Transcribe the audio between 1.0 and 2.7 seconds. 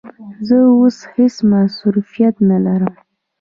هیڅ مصروفیت نه